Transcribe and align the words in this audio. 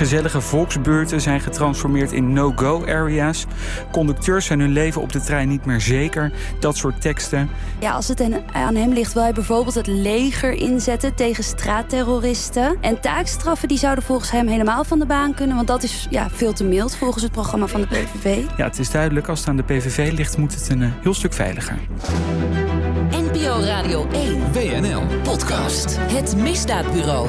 Gezellige 0.00 0.40
volksbuurten 0.40 1.20
zijn 1.20 1.40
getransformeerd 1.40 2.12
in 2.12 2.32
no-go 2.32 2.84
areas. 2.86 3.46
Conducteurs 3.92 4.46
zijn 4.46 4.60
hun 4.60 4.72
leven 4.72 5.02
op 5.02 5.12
de 5.12 5.20
trein 5.20 5.48
niet 5.48 5.64
meer 5.64 5.80
zeker. 5.80 6.32
Dat 6.60 6.76
soort 6.76 7.00
teksten. 7.00 7.50
Ja, 7.80 7.92
als 7.92 8.08
het 8.08 8.22
aan 8.52 8.74
hem 8.74 8.92
ligt, 8.92 9.12
wil 9.12 9.22
hij 9.22 9.32
bijvoorbeeld 9.32 9.74
het 9.74 9.86
leger 9.86 10.52
inzetten 10.52 11.14
tegen 11.14 11.44
straatterroristen. 11.44 12.76
En 12.80 13.00
taakstraffen 13.00 13.68
die 13.68 13.78
zouden 13.78 14.04
volgens 14.04 14.30
hem 14.30 14.46
helemaal 14.46 14.84
van 14.84 14.98
de 14.98 15.06
baan 15.06 15.34
kunnen, 15.34 15.56
want 15.56 15.68
dat 15.68 15.82
is 15.82 16.06
ja, 16.10 16.30
veel 16.30 16.52
te 16.52 16.64
mild 16.64 16.96
volgens 16.96 17.22
het 17.22 17.32
programma 17.32 17.66
van 17.66 17.80
de 17.80 17.86
PVV. 17.86 18.42
Ja, 18.56 18.64
het 18.64 18.78
is 18.78 18.90
duidelijk, 18.90 19.28
als 19.28 19.38
het 19.38 19.48
aan 19.48 19.56
de 19.56 19.62
PVV 19.62 20.12
ligt, 20.12 20.36
moet 20.36 20.54
het 20.54 20.68
een 20.70 20.82
eh, 20.82 20.88
heel 21.00 21.14
stuk 21.14 21.32
veiliger. 21.32 21.78
NPO 23.10 23.60
Radio 23.60 24.08
1. 24.12 24.52
WNL. 24.52 25.02
Podcast. 25.22 25.96
Het 25.98 26.36
Misdaadbureau. 26.36 27.28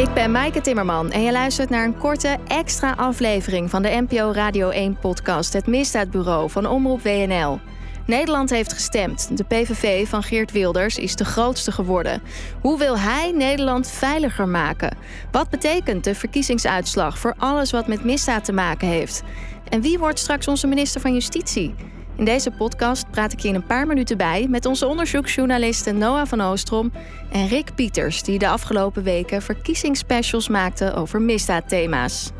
Ik 0.00 0.14
ben 0.14 0.30
Maaike 0.30 0.60
Timmerman 0.60 1.10
en 1.10 1.22
je 1.22 1.32
luistert 1.32 1.70
naar 1.70 1.84
een 1.84 1.98
korte 1.98 2.36
extra 2.46 2.92
aflevering 2.92 3.70
van 3.70 3.82
de 3.82 4.04
NPO 4.08 4.32
Radio 4.32 4.68
1 4.68 4.98
podcast 4.98 5.52
Het 5.52 5.66
Misdaadbureau 5.66 6.50
van 6.50 6.66
Omroep 6.66 7.02
WNL. 7.02 7.60
Nederland 8.06 8.50
heeft 8.50 8.72
gestemd. 8.72 9.36
De 9.36 9.44
PVV 9.44 10.08
van 10.08 10.22
Geert 10.22 10.52
Wilders 10.52 10.98
is 10.98 11.16
de 11.16 11.24
grootste 11.24 11.72
geworden. 11.72 12.22
Hoe 12.60 12.78
wil 12.78 12.98
hij 12.98 13.32
Nederland 13.32 13.88
veiliger 13.88 14.48
maken? 14.48 14.96
Wat 15.30 15.50
betekent 15.50 16.04
de 16.04 16.14
verkiezingsuitslag 16.14 17.18
voor 17.18 17.34
alles 17.38 17.70
wat 17.70 17.86
met 17.86 18.04
misdaad 18.04 18.44
te 18.44 18.52
maken 18.52 18.88
heeft? 18.88 19.22
En 19.68 19.80
wie 19.80 19.98
wordt 19.98 20.18
straks 20.18 20.48
onze 20.48 20.66
minister 20.66 21.00
van 21.00 21.12
Justitie? 21.12 21.74
In 22.16 22.24
deze 22.24 22.50
podcast 22.50 23.10
praat 23.10 23.32
ik 23.32 23.40
je 23.40 23.48
in 23.48 23.54
een 23.54 23.66
paar 23.66 23.86
minuten 23.86 24.16
bij 24.16 24.46
met 24.48 24.66
onze 24.66 24.86
onderzoeksjournalisten 24.86 25.98
Noah 25.98 26.26
van 26.26 26.40
Oostrom 26.40 26.92
en 27.32 27.48
Rick 27.48 27.74
Pieters, 27.74 28.22
die 28.22 28.38
de 28.38 28.48
afgelopen 28.48 29.02
weken 29.02 29.42
verkiezingsspecials 29.42 30.48
maakten 30.48 30.94
over 30.94 31.20
misdaadthema's. 31.20 32.30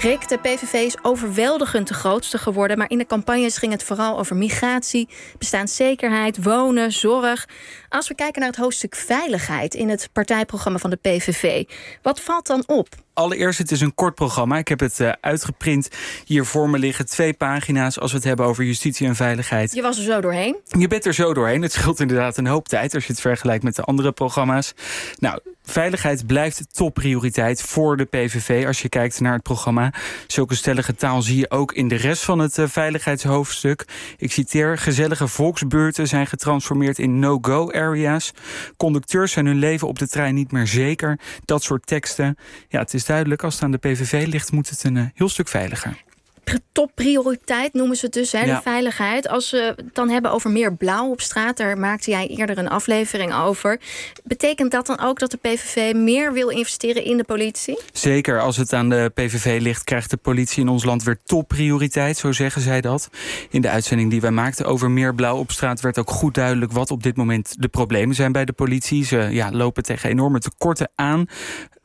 Rick, 0.00 0.28
de 0.28 0.38
PVV 0.38 0.72
is 0.72 0.96
overweldigend 1.02 1.88
de 1.88 1.94
grootste 1.94 2.38
geworden, 2.38 2.78
maar 2.78 2.90
in 2.90 2.98
de 2.98 3.06
campagnes 3.06 3.56
ging 3.56 3.72
het 3.72 3.82
vooral 3.82 4.18
over 4.18 4.36
migratie, 4.36 5.08
bestaanszekerheid, 5.38 6.42
wonen, 6.42 6.92
zorg. 6.92 7.48
Als 7.88 8.08
we 8.08 8.14
kijken 8.14 8.40
naar 8.40 8.50
het 8.50 8.58
hoofdstuk 8.58 8.94
veiligheid 8.94 9.74
in 9.74 9.88
het 9.88 10.08
partijprogramma 10.12 10.78
van 10.78 10.90
de 10.90 10.96
PVV, 10.96 11.64
wat 12.02 12.20
valt 12.20 12.46
dan 12.46 12.62
op? 12.66 12.88
Allereerst, 13.14 13.58
het 13.58 13.70
is 13.70 13.80
een 13.80 13.94
kort 13.94 14.14
programma. 14.14 14.58
Ik 14.58 14.68
heb 14.68 14.80
het 14.80 15.00
uh, 15.00 15.12
uitgeprint 15.20 15.88
hier 16.24 16.44
voor 16.44 16.70
me 16.70 16.78
liggen. 16.78 17.06
Twee 17.06 17.32
pagina's 17.32 17.98
als 17.98 18.10
we 18.10 18.16
het 18.16 18.26
hebben 18.26 18.46
over 18.46 18.64
justitie 18.64 19.06
en 19.06 19.16
veiligheid. 19.16 19.74
Je 19.74 19.82
was 19.82 19.98
er 19.98 20.04
zo 20.04 20.20
doorheen? 20.20 20.56
Je 20.78 20.88
bent 20.88 21.06
er 21.06 21.14
zo 21.14 21.34
doorheen. 21.34 21.62
Het 21.62 21.72
scheelt 21.72 22.00
inderdaad 22.00 22.36
een 22.36 22.46
hoop 22.46 22.68
tijd 22.68 22.94
als 22.94 23.06
je 23.06 23.12
het 23.12 23.20
vergelijkt 23.20 23.64
met 23.64 23.76
de 23.76 23.82
andere 23.82 24.12
programma's. 24.12 24.74
Nou, 25.18 25.40
veiligheid 25.62 26.26
blijft 26.26 26.74
topprioriteit 26.74 27.62
voor 27.62 27.96
de 27.96 28.04
PVV 28.04 28.66
als 28.66 28.82
je 28.82 28.88
kijkt 28.88 29.20
naar 29.20 29.32
het 29.32 29.42
programma. 29.42 29.92
Zulke 30.26 30.54
stellige 30.54 30.94
taal 30.94 31.22
zie 31.22 31.38
je 31.38 31.50
ook 31.50 31.72
in 31.72 31.88
de 31.88 31.96
rest 31.96 32.22
van 32.22 32.38
het 32.38 32.58
uh, 32.58 32.66
veiligheidshoofdstuk. 32.68 33.84
Ik 34.16 34.32
citeer: 34.32 34.78
gezellige 34.78 35.28
volksbeurten 35.28 36.08
zijn 36.08 36.26
getransformeerd 36.26 36.98
in 36.98 37.18
no-go 37.18 37.72
areas. 37.72 38.32
Conducteurs 38.76 39.32
zijn 39.32 39.46
hun 39.46 39.58
leven 39.58 39.88
op 39.88 39.98
de 39.98 40.08
trein 40.08 40.34
niet 40.34 40.52
meer 40.52 40.66
zeker. 40.66 41.18
Dat 41.44 41.62
soort 41.62 41.86
teksten. 41.86 42.36
Ja, 42.68 42.78
het 42.78 42.94
is 42.94 42.99
duidelijk, 43.04 43.42
als 43.42 43.54
het 43.54 43.62
aan 43.62 43.70
de 43.70 43.78
PVV 43.78 44.26
ligt, 44.26 44.52
moet 44.52 44.70
het 44.70 44.84
een 44.84 44.96
uh, 44.96 45.04
heel 45.14 45.28
stuk 45.28 45.48
veiliger 45.48 45.96
topprioriteit 46.72 47.72
noemen 47.72 47.96
ze 47.96 48.04
het 48.04 48.14
dus, 48.14 48.32
hè, 48.32 48.44
de 48.44 48.60
veiligheid. 48.62 49.28
Als 49.28 49.50
we 49.50 49.74
het 49.76 49.94
dan 49.94 50.08
hebben 50.08 50.30
over 50.30 50.50
meer 50.50 50.74
blauw 50.74 51.10
op 51.10 51.20
straat, 51.20 51.56
daar 51.56 51.78
maakte 51.78 52.10
jij 52.10 52.26
eerder 52.26 52.58
een 52.58 52.68
aflevering 52.68 53.34
over. 53.34 53.80
Betekent 54.24 54.70
dat 54.70 54.86
dan 54.86 55.00
ook 55.00 55.18
dat 55.18 55.30
de 55.30 55.36
PVV 55.36 55.94
meer 55.94 56.32
wil 56.32 56.48
investeren 56.48 57.04
in 57.04 57.16
de 57.16 57.24
politie? 57.24 57.78
Zeker, 57.92 58.40
als 58.40 58.56
het 58.56 58.72
aan 58.72 58.88
de 58.88 59.10
PVV 59.14 59.60
ligt, 59.60 59.84
krijgt 59.84 60.10
de 60.10 60.16
politie 60.16 60.62
in 60.62 60.68
ons 60.68 60.84
land 60.84 61.02
weer 61.02 61.18
topprioriteit, 61.24 62.16
zo 62.16 62.32
zeggen 62.32 62.62
zij 62.62 62.80
dat. 62.80 63.08
In 63.50 63.60
de 63.60 63.70
uitzending 63.70 64.10
die 64.10 64.20
wij 64.20 64.30
maakten 64.30 64.66
over 64.66 64.90
meer 64.90 65.14
blauw 65.14 65.36
op 65.36 65.50
straat 65.50 65.80
werd 65.80 65.98
ook 65.98 66.10
goed 66.10 66.34
duidelijk 66.34 66.72
wat 66.72 66.90
op 66.90 67.02
dit 67.02 67.16
moment 67.16 67.54
de 67.58 67.68
problemen 67.68 68.14
zijn 68.14 68.32
bij 68.32 68.44
de 68.44 68.52
politie. 68.52 69.04
Ze 69.04 69.16
ja, 69.16 69.50
lopen 69.52 69.82
tegen 69.82 70.10
enorme 70.10 70.38
tekorten 70.38 70.90
aan. 70.94 71.26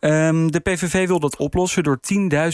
Um, 0.06 0.52
de 0.52 0.60
PVV 0.60 1.08
wil 1.08 1.20
dat 1.20 1.38
oplossen 1.38 1.84
door 1.84 2.00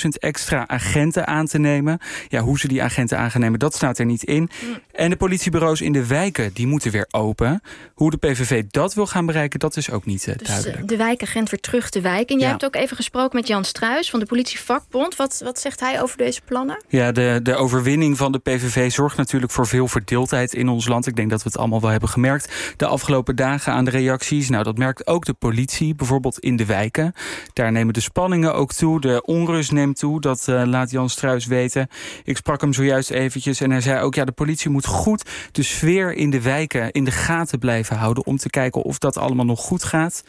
10.000 0.03 0.07
extra 0.19 0.67
agenten 0.67 1.27
aan 1.27 1.45
te 1.45 1.59
nemen. 1.59 1.99
Ja, 2.27 2.41
hoe 2.41 2.59
ze 2.59 2.67
die 2.67 2.83
agenten 2.83 3.17
aangenemen, 3.17 3.59
dat 3.59 3.75
staat 3.75 3.97
er 3.97 4.05
niet 4.05 4.23
in. 4.23 4.49
Mm. 4.65 4.79
En 4.91 5.09
de 5.09 5.15
politiebureaus 5.15 5.81
in 5.81 5.91
de 5.91 6.07
wijken, 6.07 6.53
die 6.53 6.67
moeten 6.67 6.91
weer 6.91 7.07
open. 7.11 7.61
Hoe 7.93 8.11
de 8.11 8.17
PVV 8.17 8.63
dat 8.69 8.93
wil 8.93 9.07
gaan 9.07 9.25
bereiken, 9.25 9.59
dat 9.59 9.77
is 9.77 9.91
ook 9.91 10.05
niet 10.05 10.27
uh, 10.27 10.35
dus 10.35 10.47
duidelijk. 10.47 10.87
de 10.87 10.97
wijkagent 10.97 11.49
weer 11.49 11.59
terug 11.59 11.89
te 11.89 12.01
wijken. 12.01 12.35
En 12.35 12.41
jij 12.41 12.49
hebt 12.49 12.65
ook 12.65 12.75
even 12.75 12.95
gesproken 12.95 13.35
met 13.35 13.47
Jan 13.47 13.65
Struis 13.65 14.09
van 14.09 14.19
de 14.19 14.25
politievakbond. 14.25 15.15
Wat, 15.15 15.41
wat 15.43 15.59
zegt 15.59 15.79
hij 15.79 16.01
over 16.01 16.17
deze 16.17 16.41
plannen? 16.45 16.83
Ja, 16.87 17.11
de, 17.11 17.39
de 17.43 17.55
overwinning 17.55 18.17
van 18.17 18.31
de 18.31 18.39
PVV 18.39 18.91
zorgt 18.91 19.17
natuurlijk 19.17 19.51
voor 19.51 19.67
veel 19.67 19.87
verdeeldheid 19.87 20.53
in 20.53 20.69
ons 20.69 20.87
land. 20.87 21.07
Ik 21.07 21.15
denk 21.15 21.29
dat 21.29 21.43
we 21.43 21.49
het 21.49 21.57
allemaal 21.57 21.81
wel 21.81 21.89
hebben 21.89 22.09
gemerkt 22.09 22.73
de 22.77 22.85
afgelopen 22.85 23.35
dagen 23.35 23.73
aan 23.73 23.85
de 23.85 23.91
reacties. 23.91 24.49
Nou, 24.49 24.63
dat 24.63 24.77
merkt 24.77 25.07
ook 25.07 25.25
de 25.25 25.33
politie, 25.33 25.95
bijvoorbeeld 25.95 26.39
in 26.39 26.55
de 26.55 26.65
wijken. 26.65 27.13
Daar 27.53 27.71
nemen 27.71 27.93
de 27.93 28.01
spanningen 28.01 28.53
ook 28.53 28.73
toe. 28.73 29.01
De 29.01 29.21
onrust 29.25 29.71
neemt 29.71 29.97
toe. 29.97 30.21
Dat 30.21 30.45
uh, 30.49 30.63
laat 30.65 30.91
Jan 30.91 31.09
Struis 31.09 31.45
weten. 31.45 31.87
Ik 32.23 32.37
sprak 32.37 32.61
hem 32.61 32.73
zojuist 32.73 33.09
eventjes 33.09 33.61
en 33.61 33.71
hij 33.71 33.81
zei 33.81 34.01
ook... 34.01 34.15
ja, 34.15 34.25
de 34.25 34.31
politie 34.31 34.69
moet 34.69 34.85
goed 34.85 35.29
de 35.51 35.63
sfeer 35.63 36.13
in 36.13 36.29
de 36.29 36.41
wijken 36.41 36.91
in 36.91 37.03
de 37.03 37.11
gaten 37.11 37.59
blijven 37.59 37.95
houden... 37.95 38.25
om 38.25 38.37
te 38.37 38.49
kijken 38.49 38.81
of 38.81 38.97
dat 38.97 39.17
allemaal 39.17 39.45
nog 39.45 39.59
goed 39.59 39.83
gaat. 39.83 40.23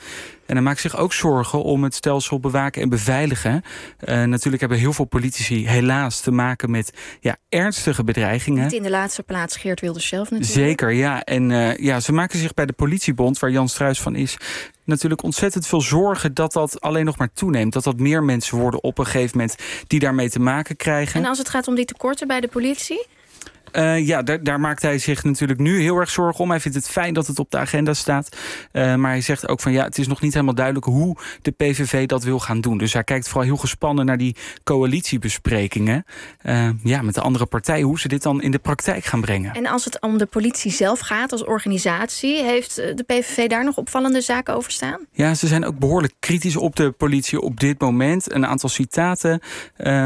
En 0.53 0.59
hij 0.59 0.67
maakt 0.67 0.81
zich 0.81 0.97
ook 0.97 1.13
zorgen 1.13 1.63
om 1.63 1.83
het 1.83 1.95
stelsel 1.95 2.41
bewaken 2.41 2.83
en 2.83 2.89
beveiligen. 2.89 3.63
Uh, 4.05 4.23
natuurlijk 4.23 4.61
hebben 4.61 4.79
heel 4.79 4.93
veel 4.93 5.05
politici 5.05 5.69
helaas 5.69 6.21
te 6.21 6.31
maken 6.31 6.71
met 6.71 6.93
ja, 7.21 7.37
ernstige 7.49 8.05
bedreigingen. 8.05 8.63
Niet 8.63 8.73
in 8.73 8.83
de 8.83 8.91
laatste 8.91 9.23
plaats 9.23 9.57
Geert 9.57 9.81
Wilders 9.81 10.09
zelf 10.09 10.31
natuurlijk. 10.31 10.69
Zeker, 10.69 10.91
ja. 10.91 11.23
En 11.23 11.51
uh, 11.51 11.77
ja, 11.77 12.01
ze 12.01 12.13
maken 12.13 12.39
zich 12.39 12.55
bij 12.55 12.67
de 12.67 12.73
politiebond, 12.73 13.39
waar 13.39 13.51
Jan 13.51 13.69
Struis 13.69 14.01
van 14.01 14.15
is 14.15 14.37
natuurlijk 14.85 15.23
ontzettend 15.23 15.67
veel 15.67 15.81
zorgen 15.81 16.35
dat 16.35 16.53
dat 16.53 16.81
alleen 16.81 17.05
nog 17.05 17.19
maar 17.19 17.33
toeneemt. 17.33 17.73
Dat 17.73 17.85
dat 17.85 17.99
meer 17.99 18.23
mensen 18.23 18.59
worden 18.59 18.83
op 18.83 18.99
een 18.99 19.05
gegeven 19.07 19.39
moment 19.39 19.57
die 19.87 20.01
daarmee 20.01 20.31
te 20.31 20.41
maken 20.41 20.77
krijgen. 20.77 21.21
En 21.21 21.29
als 21.29 21.39
het 21.39 21.49
gaat 21.49 21.69
om 21.69 21.75
die 21.75 21.85
tekorten 21.85 22.27
bij 22.27 22.41
de 22.41 22.49
politie? 22.49 23.07
Uh, 23.73 24.07
ja, 24.07 24.23
daar, 24.23 24.43
daar, 24.43 24.61
maakt 24.61 24.83
hij 24.83 24.99
zich 24.99 25.25
natuurlijk 25.25 25.61
nu 25.61 25.81
heel 25.81 25.97
erg 25.97 26.11
zorgen 26.11 26.45
om. 26.45 26.51
Hij 26.51 26.61
vindt 26.61 26.77
het 26.77 26.89
fijn 26.89 27.15
dat 27.15 27.27
het 27.27 27.39
op 27.39 27.51
de 27.51 27.59
agenda 27.59 27.95
staat. 27.95 28.37
Uh, 28.73 28.95
maar 28.95 29.11
hij 29.11 29.21
zegt 29.21 29.49
ook 29.49 29.61
van 29.61 29.73
ja, 29.73 29.85
het 29.85 29.99
is 29.99 30.07
nog 30.07 30.21
niet 30.21 30.33
helemaal 30.33 30.55
duidelijk 30.55 30.87
hoe 30.87 31.17
de 31.43 31.51
PVV 31.51 32.07
dat 32.07 32.25
wil 32.25 32.39
gaan 32.39 32.61
doen. 32.61 32.79
Dus 32.79 32.93
hij 32.93 33.05
kijkt 33.05 33.29
vooral 33.29 33.45
heel 33.45 33.57
gespannen 33.57 34.07
naar 34.07 34.19
die 34.19 34.37
coalitiebesprekingen. 34.65 36.05
Uh, 36.43 36.69
ja, 36.83 37.03
met 37.03 37.15
de 37.15 37.21
andere 37.21 37.47
partijen, 37.47 37.87
hoe 37.87 38.01
ze 38.01 38.09
dit 38.09 38.23
dan 38.23 38.43
in 38.43 38.51
de 38.51 38.59
praktijk 38.59 39.05
gaan 39.05 39.21
brengen. 39.21 39.55
En 39.55 39.67
als 39.67 39.85
het 39.85 40.01
om 40.01 40.19
de 40.19 40.27
politie 40.27 40.71
zelf 40.71 41.01
gaat 41.01 41.33
als 41.33 41.45
organisatie, 41.45 42.43
heeft 42.43 42.77
de 42.77 43.05
PVV 43.07 43.49
daar 43.49 43.65
nog 43.65 43.77
opvallende 43.77 44.21
zaken 44.21 44.55
over 44.55 44.73
staan? 44.73 45.07
Ja, 45.13 45.35
ze 45.35 45.47
zijn 45.47 45.65
ook 45.65 45.79
behoorlijk 45.79 46.15
kritisch 46.19 46.57
op 46.57 46.77
de 46.77 46.91
politie 46.91 47.41
op 47.41 47.61
dit 47.61 47.81
moment. 47.81 48.35
Een 48.35 48.47
aantal 48.47 48.69
citaten. 48.69 49.41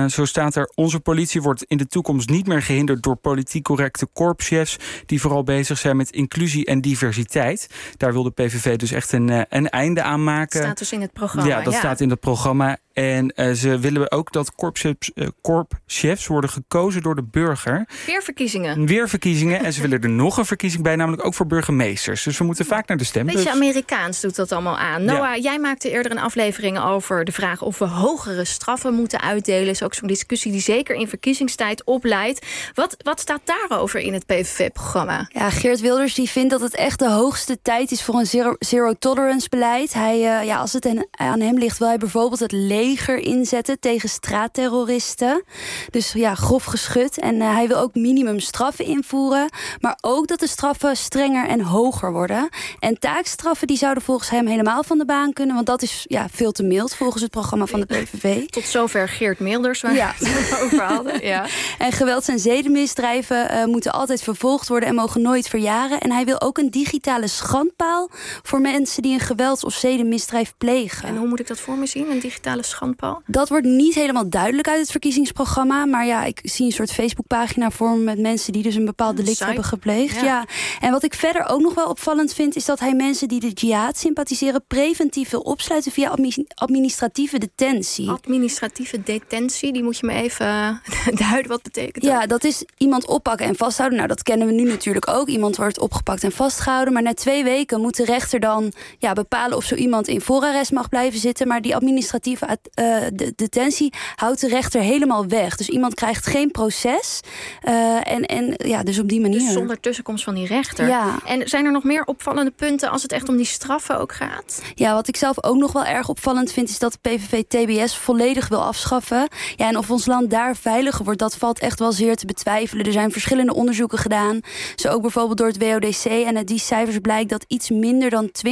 zo 0.07 0.25
staat 0.25 0.55
er: 0.55 0.73
Onze 0.75 1.01
politie 1.01 1.43
wordt 1.43 1.65
in 1.69 1.77
de 1.77 1.87
toekomst 1.87 2.29
niet 2.29 2.47
meer 2.47 2.63
gehinderd 2.63 3.03
door 3.03 3.17
politiek 3.17 3.56
correcte 3.63 4.07
korpschefs... 4.13 4.77
die 5.07 5.21
vooral 5.21 5.43
bezig 5.43 5.79
zijn 5.79 5.97
met 5.97 6.11
inclusie 6.11 6.65
en 6.65 6.81
diversiteit. 6.81 7.69
Daar 7.97 8.13
wil 8.13 8.23
de 8.23 8.31
PVV 8.31 8.77
dus 8.77 8.93
echt 8.93 9.13
een, 9.13 9.31
eh, 9.31 9.41
een 9.49 9.69
einde 9.69 10.03
aan 10.03 10.25
maken. 10.25 10.53
Dat 10.53 10.63
staat 10.63 10.79
dus 10.79 10.93
in 10.93 11.01
het 11.01 11.13
programma. 11.13 11.49
Ja, 11.49 11.63
dat 11.63 11.75
staat 11.75 12.01
in 12.01 12.11
het 12.11 12.21
programma. 12.21 12.79
En 12.97 13.33
uh, 13.37 13.53
ze 13.53 13.79
willen 13.79 14.11
ook 14.11 14.33
dat 14.33 14.55
korpschefs, 14.55 15.11
uh, 15.15 15.29
korpschefs 15.41 16.27
worden 16.27 16.51
gekozen 16.51 17.03
door 17.03 17.15
de 17.15 17.23
burger. 17.23 17.89
Weer 18.07 18.23
verkiezingen. 18.23 18.87
Weer 18.87 19.09
verkiezingen. 19.09 19.65
en 19.65 19.73
ze 19.73 19.81
willen 19.81 20.03
er 20.03 20.09
nog 20.09 20.37
een 20.37 20.45
verkiezing 20.45 20.83
bij, 20.83 20.97
namelijk 20.97 21.25
ook 21.25 21.35
voor 21.35 21.47
burgemeesters. 21.47 22.23
Dus 22.23 22.39
we 22.39 22.45
moeten 22.45 22.67
vaak 22.67 22.89
naar 22.89 22.97
de 22.97 23.05
stem. 23.05 23.27
Beetje. 23.27 23.51
Amerikaans 23.51 24.21
doet 24.21 24.37
dat 24.37 24.53
allemaal 24.53 24.79
aan. 24.79 25.05
Noah, 25.05 25.37
jij 25.43 25.59
maakte 25.59 25.91
eerder 25.91 26.13
een 26.13 26.19
aflevering 26.19 26.81
over 26.81 27.25
de 27.25 27.33
vraag 27.33 27.63
of 27.63 27.79
we 27.79 27.85
hogere 27.85 28.45
straffen 28.45 28.95
moeten 28.95 29.21
uitdelen. 29.21 29.69
Is 29.69 29.83
ook 29.83 29.95
zo'n 29.95 30.09
discussie 30.09 30.53
die 30.53 30.61
zeker 30.61 30.95
in 30.95 31.09
verkiezingstijd 31.09 31.85
opleidt. 31.85 32.47
Wat, 32.75 32.97
wat 32.99 33.21
staat 33.21 33.41
daarover 33.47 34.01
in 34.01 34.13
het 34.13 34.27
PVV-programma? 34.27 35.29
Ja, 35.33 35.51
Geert 35.51 35.81
Wilders 35.81 36.15
die 36.15 36.29
vindt 36.29 36.51
dat 36.51 36.61
het 36.61 36.75
echt 36.75 36.99
de 36.99 37.11
hoogste 37.11 37.59
tijd 37.63 37.91
is 37.91 38.03
voor 38.03 38.15
een 38.15 38.27
zero, 38.27 38.55
zero 38.59 38.93
tolerance 38.99 39.49
beleid. 39.49 39.93
Hij, 39.93 40.17
uh, 40.19 40.47
ja, 40.47 40.57
als 40.57 40.73
het 40.73 41.07
aan 41.11 41.41
hem 41.41 41.59
ligt, 41.59 41.79
wil 41.79 41.89
hij 41.89 41.99
bijvoorbeeld 41.99 42.41
het 42.41 42.53
leger 42.53 43.19
inzetten 43.19 43.81
tegen 43.81 44.09
straatterroristen. 44.09 45.45
Dus 45.91 46.13
ja, 46.13 46.35
grof 46.35 46.65
geschut. 46.65 47.19
En 47.19 47.35
uh, 47.35 47.55
hij 47.55 47.69
wil 47.69 47.79
ook 47.79 47.95
minimumstraffen 47.95 48.85
invoeren. 48.85 49.49
Maar 49.81 49.99
ook 50.01 50.27
dat 50.27 50.41
de 50.41 50.47
straffen 50.47 50.97
strenger 50.97 51.49
en 51.49 51.61
hoger 51.61 52.13
worden. 52.13 52.49
En 52.79 52.99
taakstraffen 52.99 53.67
die 53.67 53.77
zouden 53.77 54.03
volgens 54.03 54.31
hem 54.31 54.47
helemaal 54.47 54.83
van 54.83 54.99
de 54.99 55.05
baan 55.05 55.33
kunnen. 55.33 55.55
Want 55.55 55.67
dat 55.67 55.83
is 55.83 56.05
ja, 56.09 56.27
veel 56.33 56.53
te 56.53 56.63
mild 56.63 56.95
volgens 56.95 57.23
het 57.23 57.31
programma 57.31 57.67
van 57.67 57.81
de 57.81 57.87
PVV. 57.87 58.47
Tot 58.47 58.65
zover 58.65 59.09
Geert 59.09 59.39
Milders, 59.39 59.81
waar 59.81 59.95
ja. 59.95 60.13
het 60.17 60.61
over 60.63 60.83
hadden. 60.83 61.27
Ja. 61.27 61.47
En 61.79 61.93
gewelds- 61.93 62.29
en 62.29 62.39
zedenmisdrijven 62.39 63.36
uh, 63.37 63.65
moeten 63.65 63.93
altijd 63.93 64.23
vervolgd 64.23 64.69
worden 64.69 64.89
en 64.89 64.95
mogen 64.95 65.23
nooit 65.23 65.49
verjaren. 65.49 66.01
En 66.01 66.13
hij 66.13 66.25
wil 66.25 66.41
ook 66.41 66.59
een 66.59 66.71
digitale 66.71 67.27
schandpaal 67.27 68.11
voor 68.43 68.61
mensen 68.61 69.03
die 69.03 69.13
een 69.13 69.21
gewelds- 69.21 69.65
of 69.65 69.75
zedenmisdrijf 69.75 70.55
plegen. 70.59 71.09
En 71.09 71.17
hoe 71.17 71.29
moet 71.29 71.41
ik 71.41 71.47
dat 71.47 71.61
voor 71.61 71.77
me 71.77 71.87
zien, 71.87 72.11
een 72.11 72.19
digitale 72.19 72.63
schandpaal? 72.63 73.23
Dat 73.27 73.49
wordt 73.49 73.67
niet 73.67 73.95
helemaal 73.95 74.29
duidelijk 74.29 74.69
uit 74.69 74.81
het 74.81 74.91
verkiezingsprogramma. 74.91 75.85
Maar 75.85 76.07
ja, 76.07 76.25
ik 76.25 76.41
zie 76.43 76.67
een 76.67 76.73
soort 76.73 76.93
Facebookpagina 76.93 77.71
vormen 77.71 78.05
met 78.05 78.19
mensen 78.19 78.53
die 78.53 78.63
dus 78.63 78.75
een 78.75 78.85
bepaald 78.85 79.17
delict 79.17 79.39
hebben 79.39 79.65
gepleegd. 79.65 80.21
Ja. 80.21 80.45
En 80.81 80.91
wat 80.91 81.03
ik 81.03 81.15
verder 81.15 81.49
ook 81.49 81.61
nog 81.61 81.75
wel 81.75 81.89
opvallend 81.89 82.33
vind, 82.33 82.57
is 82.57 82.65
dat 82.65 82.81
hij 82.81 82.95
mensen 82.95 83.29
die 83.29 83.41
de 83.41 83.51
jihad 83.51 83.99
sympathiseren 83.99 84.65
preventief 84.67 85.31
wil 85.31 85.41
opsluiten 85.41 85.93
via 85.93 86.15
administratieve 86.55 87.39
detentie. 87.39 88.11
Administratieve 88.11 89.03
detentie, 89.03 89.73
die 89.73 89.83
moet 89.83 89.99
je 89.99 90.07
me 90.07 90.13
even 90.13 90.81
duiden 91.29 91.51
wat 91.51 91.63
betekent. 91.63 92.05
Dat? 92.05 92.13
Ja, 92.13 92.27
dat 92.27 92.45
is 92.45 92.65
iemand 92.77 93.07
oppakken 93.27 93.47
en 93.47 93.57
vasthouden. 93.57 93.99
Nou, 93.99 94.11
dat 94.11 94.23
kennen 94.23 94.47
we 94.47 94.53
nu 94.53 94.63
natuurlijk 94.63 95.09
ook. 95.09 95.29
Iemand 95.29 95.57
wordt 95.57 95.81
opgepakt 95.81 96.25
en 96.25 96.33
vastgehouden. 96.33 96.93
Maar 96.93 97.03
na 97.03 97.15
twee 97.15 97.45
weken 97.45 97.81
moet 97.81 97.97
de 97.97 98.05
rechter 98.05 98.41
dan 98.41 98.73
ja, 98.99 99.13
bepalen 99.13 99.57
of 99.57 99.65
zo 99.65 99.75
iemand 99.75 100.09
in 100.09 100.21
voorarrest 100.21 100.73
mag 100.73 100.89
blijven 100.89 101.19
zitten. 101.19 101.49
Maar 101.49 101.61
die 101.61 101.77
administratieve 101.77 102.59
uh, 102.81 102.97
detentie 103.37 103.93
houdt 104.15 104.41
de 104.41 104.49
rechter 104.49 104.81
helemaal 104.81 105.27
weg. 105.27 105.57
Dus 105.57 105.69
iemand 105.69 105.95
krijgt 105.95 106.27
geen 106.27 106.51
proces. 106.51 107.21
Uh, 107.65 108.11
en, 108.11 108.27
en 108.27 108.55
ja, 108.57 108.83
dus 108.83 108.99
op 108.99 109.09
die 109.09 109.21
manier. 109.21 109.39
Dus 109.39 109.53
zonder 109.53 109.81
tussenkomst 109.81 110.25
van 110.25 110.35
die 110.35 110.47
rechter. 110.47 110.87
Ja. 110.87 111.15
En 111.25 111.49
zijn 111.49 111.65
er 111.65 111.73
nog 111.73 111.85
meer 111.85 112.05
opvallende 112.05 112.51
punten 112.51 112.91
als 112.91 113.03
het 113.03 113.13
echt 113.13 113.29
om 113.29 113.37
die 113.37 113.47
straffen 113.47 113.99
ook 113.99 114.13
gaat? 114.13 114.63
Ja, 114.75 114.95
wat 114.95 115.09
ik 115.09 115.17
zelf 115.17 115.45
ook 115.45 115.57
nog 115.57 115.73
wel 115.73 115.85
erg 115.85 116.09
opvallend 116.09 116.53
vind, 116.53 116.69
is 116.69 116.79
dat 116.79 116.99
de 117.01 117.11
PVV 117.11 117.43
TBS 117.43 117.97
volledig 117.97 118.49
wil 118.49 118.63
afschaffen. 118.63 119.29
Ja, 119.57 119.69
en 119.69 119.77
of 119.77 119.91
ons 119.91 120.07
land 120.07 120.31
daar 120.31 120.57
veiliger 120.57 121.05
wordt, 121.05 121.19
dat 121.19 121.37
valt 121.37 121.59
echt 121.59 121.79
wel 121.79 121.93
zeer 121.93 122.17
te 122.17 122.27
betwijfelen. 122.27 122.87
Er 122.87 122.93
zijn 122.93 123.06
verschillende 123.11 123.55
onderzoeken 123.55 123.99
gedaan. 123.99 124.41
Zo 124.77 124.89
ook 124.89 125.03
bijvoorbeeld 125.03 125.39
door 125.39 125.47
het 125.47 125.59
WODC. 125.59 126.05
En 126.05 126.37
uit 126.37 126.47
die 126.47 126.59
cijfers 126.59 126.99
blijkt 126.99 127.31
dat 127.31 127.45
iets 127.49 127.71
minder 127.71 128.11
dan 128.11 128.31
20% 128.49 128.51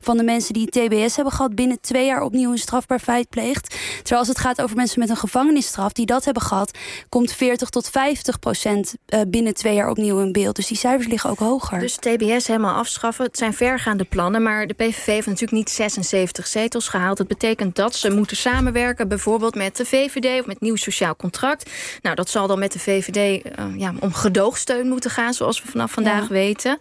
van 0.00 0.16
de 0.16 0.22
mensen 0.22 0.54
die 0.54 0.66
TBS 0.66 1.16
hebben 1.16 1.34
gehad, 1.34 1.54
binnen 1.54 1.80
twee 1.80 2.06
jaar 2.06 2.22
opnieuw 2.22 2.52
een 2.52 2.58
strafbaar 2.58 2.98
feit 3.00 3.28
pleegt. 3.28 3.76
Terwijl 3.96 4.18
als 4.18 4.28
het 4.28 4.38
gaat 4.38 4.62
over 4.62 4.76
mensen 4.76 5.00
met 5.00 5.08
een 5.08 5.16
gevangenisstraf 5.16 5.92
die 5.92 6.06
dat 6.06 6.24
hebben 6.24 6.42
gehad, 6.42 6.78
komt 7.08 7.32
40 7.32 7.68
tot 7.68 7.88
50 7.88 8.38
procent 8.38 8.94
eh, 9.06 9.20
binnen 9.28 9.54
twee 9.54 9.74
jaar 9.74 9.90
opnieuw 9.90 10.20
in 10.20 10.32
beeld. 10.32 10.56
Dus 10.56 10.66
die 10.66 10.76
cijfers 10.76 11.08
liggen 11.08 11.30
ook 11.30 11.38
hoger. 11.38 11.78
Dus 11.78 11.96
TBS 11.96 12.46
helemaal 12.46 12.74
afschaffen. 12.74 13.24
Het 13.24 13.38
zijn 13.38 13.54
vergaande 13.54 14.04
plannen, 14.04 14.42
maar 14.42 14.66
de 14.66 14.74
PVV 14.74 15.06
heeft 15.06 15.26
natuurlijk 15.26 15.52
niet 15.52 15.70
76 15.70 16.46
zetels 16.46 16.88
gehaald. 16.88 17.16
Dat 17.16 17.26
betekent 17.26 17.76
dat 17.76 17.94
ze 17.94 18.10
moeten 18.10 18.36
samenwerken, 18.36 19.08
bijvoorbeeld 19.08 19.54
met 19.54 19.76
de 19.76 19.84
VVD 19.84 20.40
of 20.40 20.46
met 20.46 20.60
nieuw 20.60 20.76
sociaal 20.76 21.16
contract. 21.16 21.70
Nou, 22.02 22.14
dat 22.16 22.30
zal 22.30 22.46
dan 22.46 22.58
met 22.58 22.72
de 22.72 22.78
VVD 22.78 23.39
uh, 23.44 23.64
eh, 23.64 23.78
ja, 23.78 23.92
om 24.00 24.12
gedoogsteun 24.12 24.88
moeten 24.88 25.10
gaan, 25.10 25.34
zoals 25.34 25.62
we 25.62 25.68
vanaf 25.68 25.92
vandaag 25.92 26.28
weten. 26.28 26.78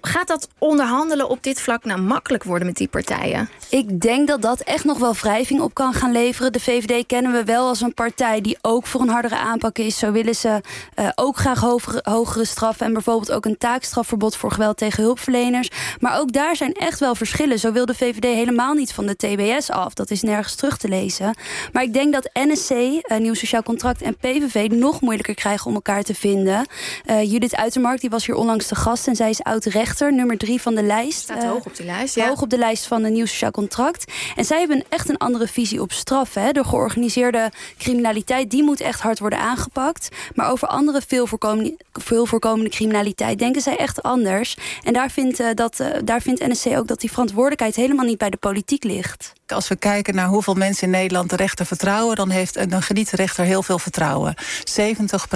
Gaat 0.00 0.28
dat 0.28 0.48
onderhandelen 0.58 1.28
op 1.28 1.42
dit 1.42 1.60
vlak 1.60 1.84
nou 1.84 2.00
makkelijk 2.00 2.44
worden 2.44 2.66
met 2.66 2.76
die 2.76 2.88
partijen? 2.88 3.48
Ik 3.70 4.00
denk 4.00 4.28
dat 4.28 4.42
dat 4.42 4.60
echt 4.60 4.84
nog 4.84 4.98
wel 4.98 5.14
wrijving 5.14 5.60
op 5.60 5.74
kan 5.74 5.92
gaan 5.92 6.12
leveren. 6.12 6.52
De 6.52 6.60
VVD 6.60 7.06
kennen 7.06 7.32
we 7.32 7.44
wel 7.44 7.68
als 7.68 7.80
een 7.80 7.94
partij 7.94 8.40
die 8.40 8.58
ook 8.62 8.86
voor 8.86 9.00
een 9.00 9.08
hardere 9.08 9.36
aanpak 9.36 9.78
is. 9.78 9.98
Zo 9.98 10.12
willen 10.12 10.34
ze 10.34 10.60
uh, 10.96 11.08
ook 11.14 11.36
graag 11.36 11.60
hogere, 11.60 12.00
hogere 12.02 12.44
straffen 12.44 12.86
en 12.86 12.92
bijvoorbeeld 12.92 13.32
ook 13.32 13.44
een 13.44 13.58
taakstrafverbod 13.58 14.36
voor 14.36 14.50
geweld 14.50 14.76
tegen 14.76 15.02
hulpverleners. 15.02 15.70
Maar 16.00 16.20
ook 16.20 16.32
daar 16.32 16.56
zijn 16.56 16.72
echt 16.72 17.00
wel 17.00 17.14
verschillen. 17.14 17.58
Zo 17.58 17.72
wil 17.72 17.86
de 17.86 17.94
VVD 17.94 18.24
helemaal 18.24 18.74
niet 18.74 18.92
van 18.92 19.06
de 19.06 19.16
TBS 19.16 19.70
af. 19.70 19.94
Dat 19.94 20.10
is 20.10 20.22
nergens 20.22 20.54
terug 20.54 20.76
te 20.76 20.88
lezen. 20.88 21.34
Maar 21.72 21.82
ik 21.82 21.92
denk 21.92 22.12
dat 22.12 22.30
NSC, 22.32 22.70
uh, 22.70 23.18
Nieuw 23.18 23.34
Sociaal 23.34 23.62
Contract 23.62 24.02
en 24.02 24.16
PVV 24.16 24.68
nog 24.70 25.00
moeilijker 25.00 25.34
krijgen 25.34 25.66
om 25.66 25.76
elkaar 25.84 26.02
te 26.02 26.14
vinden. 26.14 26.66
Uh, 27.06 27.30
Judith 27.30 27.56
Uitermark 27.56 28.00
die 28.00 28.10
was 28.10 28.26
hier 28.26 28.34
onlangs 28.34 28.68
de 28.68 28.74
gast 28.74 29.06
en 29.06 29.16
zij 29.16 29.30
is 29.30 29.42
oud-rechter, 29.42 30.12
nummer 30.14 30.38
drie 30.38 30.60
van 30.60 30.74
de 30.74 30.82
lijst. 30.82 31.20
Staat 31.20 31.44
hoog 31.44 31.64
op 31.66 31.76
die 31.76 31.86
lijst, 31.86 32.14
ja. 32.14 32.28
Hoog 32.28 32.42
op 32.42 32.50
de 32.50 32.58
lijst 32.58 32.86
van 32.86 33.04
een 33.04 33.12
Nieuw 33.12 33.26
Sociaal 33.26 33.50
Contract. 33.50 34.12
En 34.36 34.44
zij 34.44 34.58
hebben 34.58 34.84
echt 34.88 35.08
een 35.08 35.16
andere 35.16 35.46
visie 35.46 35.80
op 35.80 35.92
straf. 35.92 36.34
Hè. 36.34 36.52
De 36.52 36.64
georganiseerde 36.64 37.50
criminaliteit 37.78 38.50
die 38.50 38.62
moet 38.62 38.80
echt 38.80 39.00
hard 39.00 39.18
worden 39.18 39.38
aangepakt. 39.38 40.08
Maar 40.34 40.50
over 40.50 40.68
andere 40.68 41.00
veel 41.06 41.26
voorkomende, 41.26 41.76
veel 41.92 42.26
voorkomende 42.26 42.70
criminaliteit 42.70 43.38
denken 43.38 43.62
zij 43.62 43.76
echt 43.76 44.02
anders. 44.02 44.56
En 44.82 44.92
daar 44.92 45.10
vindt, 45.10 45.40
uh, 45.40 45.46
dat, 45.54 45.80
uh, 45.80 45.88
daar 46.04 46.20
vindt 46.20 46.46
NSC 46.46 46.66
ook 46.66 46.86
dat 46.86 47.00
die 47.00 47.10
verantwoordelijkheid 47.10 47.76
helemaal 47.76 48.06
niet 48.06 48.18
bij 48.18 48.30
de 48.30 48.36
politiek 48.36 48.84
ligt. 48.84 49.32
Als 49.46 49.68
we 49.68 49.76
kijken 49.76 50.14
naar 50.14 50.28
hoeveel 50.28 50.54
mensen 50.54 50.84
in 50.84 50.90
Nederland 50.90 51.30
de 51.30 51.36
rechter 51.36 51.66
vertrouwen, 51.66 52.16
dan, 52.16 52.30
heeft, 52.30 52.70
dan 52.70 52.82
geniet 52.82 53.10
de 53.10 53.16
rechter 53.16 53.44
heel 53.44 53.62
veel 53.62 53.78
vertrouwen. 53.78 54.34
70 54.64 55.28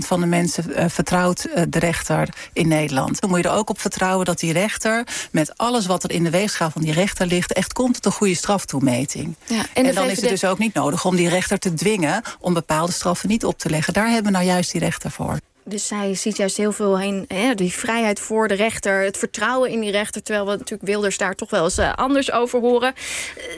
van 0.00 0.20
de 0.20 0.26
mensen 0.26 0.64
uh, 0.70 0.84
vertrouwt 0.88 1.48
de 1.68 1.78
rechter 1.78 2.28
in 2.52 2.68
Nederland. 2.68 3.20
Dan 3.20 3.30
moet 3.30 3.42
je 3.42 3.48
er 3.48 3.54
ook 3.54 3.70
op 3.70 3.80
vertrouwen 3.80 4.26
dat 4.26 4.38
die 4.38 4.52
rechter, 4.52 5.06
met 5.30 5.58
alles 5.58 5.86
wat 5.86 6.04
er 6.04 6.10
in 6.10 6.24
de 6.24 6.30
weegschaal 6.30 6.70
van 6.70 6.82
die 6.82 6.92
rechter 6.92 7.26
ligt, 7.26 7.52
echt 7.52 7.72
komt 7.72 7.94
tot 7.94 8.04
een 8.04 8.12
goede 8.12 8.34
straftoemeting. 8.34 9.36
Ja, 9.46 9.56
en, 9.74 9.86
en 9.86 9.94
dan 9.94 10.04
VVD... 10.04 10.12
is 10.12 10.20
het 10.20 10.30
dus 10.30 10.44
ook 10.44 10.58
niet 10.58 10.74
nodig 10.74 11.04
om 11.04 11.16
die 11.16 11.28
rechter 11.28 11.58
te 11.58 11.74
dwingen 11.74 12.22
om 12.40 12.54
bepaalde 12.54 12.92
straffen 12.92 13.28
niet 13.28 13.44
op 13.44 13.58
te 13.58 13.70
leggen. 13.70 13.92
Daar 13.92 14.08
hebben 14.08 14.32
we 14.32 14.38
nou 14.38 14.44
juist 14.44 14.72
die 14.72 14.80
rechter 14.80 15.10
voor. 15.10 15.38
Dus 15.64 15.86
zij 15.86 16.14
ziet 16.14 16.36
juist 16.36 16.56
heel 16.56 16.72
veel 16.72 16.98
heen, 16.98 17.24
hè, 17.28 17.54
die 17.54 17.72
vrijheid 17.72 18.20
voor 18.20 18.48
de 18.48 18.54
rechter, 18.54 19.02
het 19.02 19.18
vertrouwen 19.18 19.70
in 19.70 19.80
die 19.80 19.90
rechter. 19.90 20.22
Terwijl 20.22 20.46
we 20.46 20.50
natuurlijk 20.50 20.82
Wilders 20.82 21.18
daar 21.18 21.34
toch 21.34 21.50
wel 21.50 21.64
eens 21.64 21.78
uh, 21.78 21.92
anders 21.92 22.32
over 22.32 22.60
horen. 22.60 22.94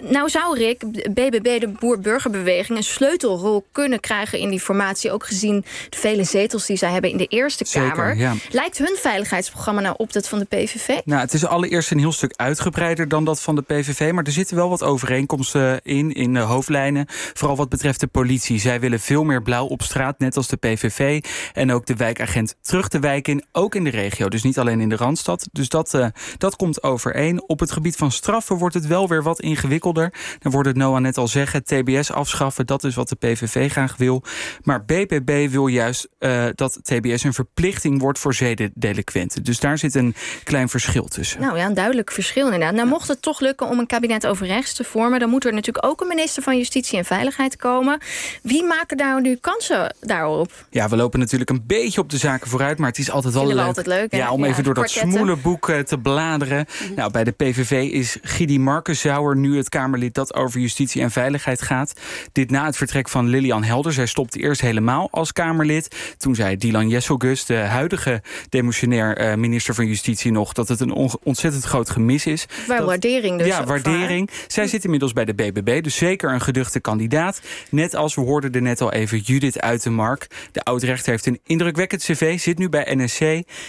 Uh, 0.02 0.10
nou 0.10 0.28
zou 0.28 0.58
Rick, 0.58 0.84
BBB, 1.14 1.60
de 1.60 1.68
boer-burgerbeweging, 1.68 2.78
een 2.78 2.84
sleutelrol 2.84 3.66
kunnen 3.72 4.00
krijgen 4.00 4.38
in 4.38 4.50
die 4.50 4.60
formatie. 4.60 5.12
Ook 5.12 5.26
gezien 5.26 5.64
de 5.88 5.98
vele 5.98 6.24
zetels 6.24 6.66
die 6.66 6.76
zij 6.76 6.90
hebben 6.90 7.10
in 7.10 7.16
de 7.16 7.26
Eerste 7.26 7.64
Zeker, 7.66 7.90
Kamer. 7.90 8.16
Ja. 8.16 8.34
Lijkt 8.50 8.78
hun 8.78 8.96
veiligheidsprogramma 9.00 9.80
nou 9.80 9.94
op 9.98 10.12
dat 10.12 10.28
van 10.28 10.38
de 10.38 10.44
PVV? 10.44 10.88
Nou, 11.04 11.20
het 11.20 11.34
is 11.34 11.46
allereerst 11.46 11.90
een 11.90 11.98
heel 11.98 12.12
stuk 12.12 12.32
uitgebreider 12.36 13.08
dan 13.08 13.24
dat 13.24 13.40
van 13.40 13.54
de 13.54 13.62
PVV. 13.62 14.12
Maar 14.12 14.24
er 14.24 14.32
zitten 14.32 14.56
wel 14.56 14.68
wat 14.68 14.82
overeenkomsten 14.82 15.80
in, 15.82 16.12
in 16.12 16.34
de 16.34 16.40
hoofdlijnen. 16.40 17.06
Vooral 17.08 17.56
wat 17.56 17.68
betreft 17.68 18.00
de 18.00 18.06
politie. 18.06 18.58
Zij 18.58 18.80
willen 18.80 19.00
veel 19.00 19.24
meer 19.24 19.42
blauw 19.42 19.66
op 19.66 19.82
straat, 19.82 20.18
net 20.18 20.36
als 20.36 20.48
de 20.48 20.56
PVV. 20.56 21.24
En 21.52 21.72
ook 21.72 21.86
de 21.86 21.93
de 21.96 22.04
wijkagent 22.04 22.56
terug 22.60 22.88
de 22.88 22.98
wijk 22.98 23.28
in, 23.28 23.44
ook 23.52 23.74
in 23.74 23.84
de 23.84 23.90
regio. 23.90 24.28
Dus 24.28 24.42
niet 24.42 24.58
alleen 24.58 24.80
in 24.80 24.88
de 24.88 24.96
Randstad. 24.96 25.48
Dus 25.52 25.68
dat, 25.68 25.94
uh, 25.94 26.06
dat 26.38 26.56
komt 26.56 26.82
overeen. 26.82 27.48
Op 27.48 27.60
het 27.60 27.70
gebied 27.70 27.96
van 27.96 28.10
straffen 28.12 28.56
wordt 28.56 28.74
het 28.74 28.86
wel 28.86 29.08
weer 29.08 29.22
wat 29.22 29.40
ingewikkelder. 29.40 30.12
Dan 30.38 30.52
wordt 30.52 30.68
het 30.68 30.76
Noah 30.76 31.00
net 31.00 31.18
al 31.18 31.28
zeggen, 31.28 31.64
TBS 31.64 32.12
afschaffen, 32.12 32.66
dat 32.66 32.84
is 32.84 32.94
wat 32.94 33.08
de 33.08 33.14
PVV 33.14 33.70
graag 33.70 33.96
wil. 33.96 34.22
Maar 34.62 34.84
BPB 34.84 35.50
wil 35.50 35.66
juist 35.66 36.08
uh, 36.18 36.46
dat 36.54 36.78
TBS 36.82 37.22
een 37.22 37.32
verplichting 37.32 38.00
wordt 38.00 38.18
voor 38.18 38.34
zedendelinquenten. 38.34 39.44
Dus 39.44 39.60
daar 39.60 39.78
zit 39.78 39.94
een 39.94 40.14
klein 40.44 40.68
verschil 40.68 41.04
tussen. 41.04 41.40
Nou 41.40 41.56
ja, 41.56 41.66
een 41.66 41.74
duidelijk 41.74 42.10
verschil 42.10 42.44
inderdaad. 42.44 42.74
Nou, 42.74 42.88
mocht 42.88 43.08
het 43.08 43.22
toch 43.22 43.40
lukken 43.40 43.68
om 43.68 43.78
een 43.78 43.86
kabinet 43.86 44.26
overrechts 44.26 44.72
te 44.72 44.84
vormen, 44.84 45.20
dan 45.20 45.30
moet 45.30 45.44
er 45.44 45.52
natuurlijk 45.52 45.86
ook 45.86 46.00
een 46.00 46.08
minister 46.08 46.42
van 46.42 46.56
Justitie 46.56 46.98
en 46.98 47.04
Veiligheid 47.04 47.56
komen. 47.56 47.98
Wie 48.42 48.64
maken 48.64 48.96
daar 48.96 49.20
nu 49.20 49.36
kansen 49.36 49.94
daarop? 50.00 50.52
Ja, 50.70 50.88
we 50.88 50.96
lopen 50.96 51.18
natuurlijk 51.18 51.50
een 51.50 51.64
beetje 51.66 51.83
beetje 51.84 52.00
op 52.00 52.10
de 52.10 52.16
zaken 52.16 52.48
vooruit, 52.50 52.78
maar 52.78 52.88
het 52.88 52.98
is 52.98 53.10
altijd 53.10 53.34
wel 53.34 53.46
leuk. 53.46 53.66
Altijd 53.66 53.86
leuk 53.86 54.14
ja, 54.14 54.30
om 54.30 54.44
ja, 54.44 54.50
even 54.50 54.64
door 54.64 54.74
dat 54.74 54.90
smoele 54.90 55.36
boek 55.36 55.68
uh, 55.68 55.78
te 55.78 55.98
bladeren. 55.98 56.66
Mm-hmm. 56.80 56.96
Nou, 56.96 57.10
bij 57.10 57.24
de 57.24 57.30
PVV 57.30 57.90
is 57.90 58.18
Gidi 58.22 58.58
Markenzauer 58.58 59.36
nu 59.36 59.56
het 59.56 59.68
Kamerlid 59.68 60.14
dat 60.14 60.34
over 60.34 60.60
justitie 60.60 61.02
en 61.02 61.10
veiligheid 61.10 61.62
gaat. 61.62 61.92
Dit 62.32 62.50
na 62.50 62.64
het 62.64 62.76
vertrek 62.76 63.08
van 63.08 63.28
Lilian 63.28 63.64
Helder. 63.64 63.92
Zij 63.92 64.06
stopte 64.06 64.38
eerst 64.38 64.60
helemaal 64.60 65.08
als 65.10 65.32
Kamerlid. 65.32 66.14
Toen 66.16 66.34
zei 66.34 66.56
Dylan 66.56 66.88
Jesselgus, 66.88 67.44
de 67.44 67.56
huidige 67.56 68.22
demissionair 68.48 69.30
uh, 69.30 69.34
minister 69.34 69.74
van 69.74 69.86
Justitie, 69.86 70.32
nog 70.32 70.52
dat 70.52 70.68
het 70.68 70.80
een 70.80 70.92
ontzettend 71.22 71.64
groot 71.64 71.90
gemis 71.90 72.26
is. 72.26 72.46
Waar 72.66 72.78
dat, 72.78 72.86
waardering 72.86 73.38
dus. 73.38 73.46
Ja, 73.46 73.64
waardering. 73.64 74.30
Zij 74.46 74.66
zit 74.66 74.84
inmiddels 74.84 75.12
bij 75.12 75.24
de 75.24 75.34
BBB, 75.34 75.82
dus 75.82 75.96
zeker 75.96 76.32
een 76.32 76.40
geduchte 76.40 76.80
kandidaat. 76.80 77.40
Net 77.70 77.94
als 77.94 78.14
we 78.14 78.20
hoorden 78.20 78.52
er 78.52 78.62
net 78.62 78.80
al 78.80 78.92
even 78.92 79.18
Judith 79.18 79.60
Uitenmark. 79.60 80.26
De 80.52 80.62
oud-rechter 80.62 81.10
heeft 81.10 81.26
een 81.26 81.40
indruk 81.46 81.73
indrukwekkend 81.74 82.18
cv, 82.18 82.40
zit 82.40 82.58
nu 82.58 82.68
bij 82.68 82.94
NSC. 82.94 83.20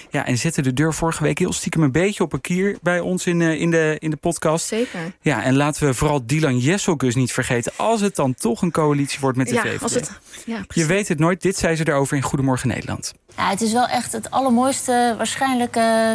Ja, 0.09 0.25
en 0.25 0.37
zette 0.37 0.61
de 0.61 0.73
deur 0.73 0.93
vorige 0.93 1.23
week 1.23 1.39
heel 1.39 1.53
stiekem 1.53 1.83
een 1.83 1.91
beetje 1.91 2.23
op 2.23 2.33
een 2.33 2.41
kier 2.41 2.77
bij 2.81 2.99
ons 2.99 3.25
in, 3.25 3.39
uh, 3.39 3.61
in, 3.61 3.71
de, 3.71 3.95
in 3.99 4.09
de 4.09 4.15
podcast. 4.15 4.65
Zeker. 4.65 4.99
Ja, 5.21 5.43
en 5.43 5.55
laten 5.55 5.87
we 5.87 5.93
vooral 5.93 6.25
Dylan 6.25 6.57
Jesselgus 6.57 7.15
niet 7.15 7.33
vergeten. 7.33 7.71
Als 7.75 8.01
het 8.01 8.15
dan 8.15 8.33
toch 8.33 8.61
een 8.61 8.71
coalitie 8.71 9.19
wordt 9.19 9.37
met 9.37 9.47
de 9.47 9.53
ja, 9.53 9.61
VVD. 9.61 9.81
Als 9.81 9.93
het, 9.93 10.11
ja, 10.45 10.65
Je 10.67 10.85
weet 10.85 11.07
het 11.07 11.19
nooit. 11.19 11.41
Dit 11.41 11.57
zei 11.57 11.75
ze 11.75 11.87
erover 11.87 12.17
in 12.17 12.23
Goedemorgen 12.23 12.67
Nederland. 12.67 13.13
Ja, 13.37 13.49
het 13.49 13.61
is 13.61 13.73
wel 13.73 13.87
echt 13.87 14.11
het 14.11 14.31
allermooiste, 14.31 15.13
waarschijnlijk... 15.17 15.75
Uh, 15.75 16.11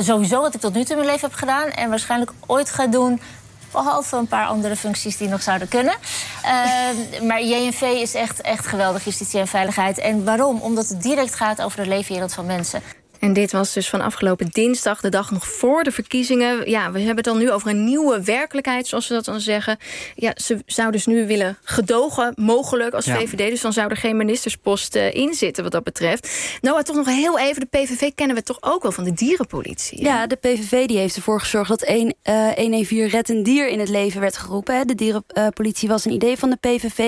sowieso 0.00 0.40
wat 0.40 0.54
ik 0.54 0.60
tot 0.60 0.74
nu 0.74 0.80
toe 0.80 0.90
in 0.90 0.96
mijn 0.96 1.08
leven 1.08 1.28
heb 1.28 1.38
gedaan... 1.38 1.68
en 1.68 1.88
waarschijnlijk 1.88 2.32
ooit 2.46 2.70
ga 2.70 2.86
doen 2.86 3.20
Behalve 3.70 4.16
een 4.16 4.26
paar 4.26 4.46
andere 4.46 4.76
functies 4.76 5.16
die 5.16 5.28
nog 5.28 5.42
zouden 5.42 5.68
kunnen. 5.68 5.94
Uh, 6.44 7.22
maar 7.22 7.42
JNV 7.42 7.80
is 7.80 8.14
echt, 8.14 8.40
echt 8.40 8.66
geweldig, 8.66 9.04
justitie 9.04 9.40
en 9.40 9.46
veiligheid. 9.48 9.98
En 9.98 10.24
waarom? 10.24 10.60
Omdat 10.60 10.88
het 10.88 11.02
direct 11.02 11.34
gaat 11.34 11.62
over 11.62 11.82
de 11.82 11.88
leefwereld 11.88 12.34
van 12.34 12.46
mensen. 12.46 12.82
En 13.18 13.32
dit 13.32 13.52
was 13.52 13.72
dus 13.72 13.88
van 13.88 14.00
afgelopen 14.00 14.48
dinsdag, 14.50 15.00
de 15.00 15.08
dag 15.08 15.30
nog 15.30 15.46
voor 15.46 15.82
de 15.82 15.90
verkiezingen. 15.90 16.70
Ja, 16.70 16.92
we 16.92 16.98
hebben 16.98 17.16
het 17.16 17.24
dan 17.24 17.38
nu 17.38 17.50
over 17.50 17.70
een 17.70 17.84
nieuwe 17.84 18.22
werkelijkheid, 18.22 18.86
zoals 18.86 19.06
ze 19.06 19.12
dat 19.12 19.24
dan 19.24 19.40
zeggen. 19.40 19.76
Ja, 20.14 20.32
ze 20.36 20.58
zou 20.66 20.90
dus 20.90 21.06
nu 21.06 21.26
willen 21.26 21.58
gedogen, 21.62 22.32
mogelijk 22.36 22.94
als 22.94 23.04
VVD. 23.04 23.50
Dus 23.50 23.60
dan 23.60 23.72
zou 23.72 23.90
er 23.90 23.96
geen 23.96 24.16
ministerspost 24.16 24.96
uh, 24.96 25.14
in 25.14 25.34
zitten 25.34 25.62
wat 25.62 25.72
dat 25.72 25.84
betreft. 25.84 26.30
Nou, 26.60 26.82
toch 26.82 26.96
nog 26.96 27.06
heel 27.06 27.38
even, 27.38 27.60
de 27.60 27.78
PVV 27.78 28.10
kennen 28.14 28.36
we 28.36 28.42
toch 28.42 28.58
ook 28.60 28.82
wel 28.82 28.92
van 28.92 29.04
de 29.04 29.12
dierenpolitie. 29.12 30.02
Ja, 30.02 30.26
de 30.26 30.36
PVV 30.36 30.86
die 30.86 30.98
heeft 30.98 31.16
ervoor 31.16 31.40
gezorgd 31.40 31.68
dat 31.68 31.82
1, 31.82 32.14
uh, 32.24 32.48
114 32.48 33.08
Red 33.08 33.28
een 33.28 33.42
Dier 33.42 33.68
in 33.68 33.78
het 33.78 33.88
leven 33.88 34.20
werd 34.20 34.36
geroepen. 34.36 34.76
Hè. 34.76 34.84
De 34.84 34.94
dierenpolitie 34.94 35.88
was 35.88 36.04
een 36.04 36.12
idee 36.12 36.36
van 36.38 36.50
de 36.50 36.56
PVV. 36.56 36.98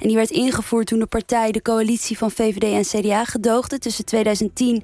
En 0.00 0.08
die 0.08 0.16
werd 0.16 0.30
ingevoerd 0.30 0.86
toen 0.86 0.98
de 0.98 1.06
partij 1.06 1.50
de 1.50 1.62
coalitie 1.62 2.18
van 2.18 2.30
VVD 2.30 2.92
en 2.94 3.00
CDA 3.00 3.24
gedoogde 3.24 3.78
tussen 3.78 4.04
2010 4.04 4.74
en 4.74 4.82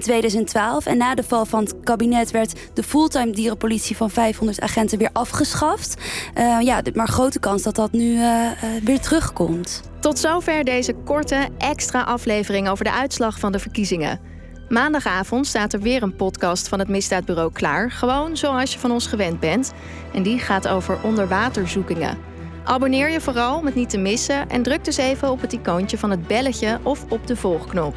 2020. 0.00 0.15
2012. 0.16 0.86
En 0.86 0.96
na 0.96 1.14
de 1.14 1.22
val 1.22 1.44
van 1.44 1.60
het 1.60 1.74
kabinet 1.82 2.30
werd 2.30 2.54
de 2.74 2.82
fulltime 2.82 3.30
dierenpolitie 3.30 3.96
van 3.96 4.10
500 4.10 4.60
agenten 4.60 4.98
weer 4.98 5.10
afgeschaft. 5.12 5.94
Uh, 6.38 6.60
ja, 6.60 6.82
maar 6.94 7.08
grote 7.08 7.38
kans 7.38 7.62
dat 7.62 7.74
dat 7.74 7.92
nu 7.92 8.12
uh, 8.12 8.20
uh, 8.20 8.50
weer 8.84 9.00
terugkomt. 9.00 9.82
Tot 10.00 10.18
zover 10.18 10.64
deze 10.64 10.92
korte 10.92 11.48
extra 11.58 12.02
aflevering 12.02 12.68
over 12.68 12.84
de 12.84 12.92
uitslag 12.92 13.38
van 13.38 13.52
de 13.52 13.58
verkiezingen. 13.58 14.20
Maandagavond 14.68 15.46
staat 15.46 15.72
er 15.72 15.80
weer 15.80 16.02
een 16.02 16.16
podcast 16.16 16.68
van 16.68 16.78
het 16.78 16.88
Misdaadbureau 16.88 17.52
klaar. 17.52 17.90
Gewoon 17.90 18.36
zoals 18.36 18.72
je 18.72 18.78
van 18.78 18.90
ons 18.90 19.06
gewend 19.06 19.40
bent. 19.40 19.72
En 20.14 20.22
die 20.22 20.38
gaat 20.38 20.68
over 20.68 20.98
onderwaterzoekingen. 21.02 22.18
Abonneer 22.64 23.10
je 23.10 23.20
vooral 23.20 23.58
om 23.58 23.66
het 23.66 23.74
niet 23.74 23.90
te 23.90 23.98
missen 23.98 24.48
en 24.48 24.62
druk 24.62 24.84
dus 24.84 24.96
even 24.96 25.30
op 25.30 25.40
het 25.40 25.52
icoontje 25.52 25.98
van 25.98 26.10
het 26.10 26.26
belletje 26.26 26.78
of 26.82 27.04
op 27.08 27.26
de 27.26 27.36
volgknop. 27.36 27.94